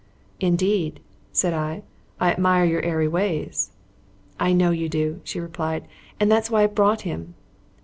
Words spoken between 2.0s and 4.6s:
"I admire your airy ways." "I